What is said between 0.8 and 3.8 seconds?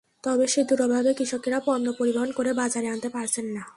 অভাবে কৃষকেরা পণ্য পরিবহন করে বাজারে আনতে পারছেন না।